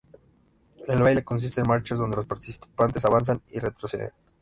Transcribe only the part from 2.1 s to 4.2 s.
los participantes avanzan y retroceden.